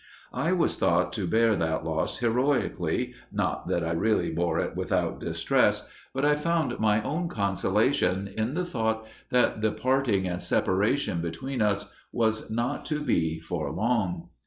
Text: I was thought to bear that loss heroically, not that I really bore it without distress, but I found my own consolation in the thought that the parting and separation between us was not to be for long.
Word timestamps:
I 0.33 0.51
was 0.51 0.77
thought 0.77 1.13
to 1.13 1.27
bear 1.27 1.55
that 1.55 1.83
loss 1.85 2.17
heroically, 2.17 3.13
not 3.31 3.67
that 3.67 3.83
I 3.83 3.91
really 3.91 4.31
bore 4.31 4.57
it 4.57 4.75
without 4.75 5.19
distress, 5.19 5.87
but 6.11 6.25
I 6.25 6.35
found 6.35 6.79
my 6.79 7.03
own 7.03 7.27
consolation 7.27 8.27
in 8.35 8.55
the 8.55 8.65
thought 8.65 9.05
that 9.29 9.61
the 9.61 9.71
parting 9.71 10.27
and 10.27 10.41
separation 10.41 11.21
between 11.21 11.61
us 11.61 11.93
was 12.11 12.49
not 12.49 12.83
to 12.87 12.99
be 13.01 13.39
for 13.39 13.71
long. 13.71 14.29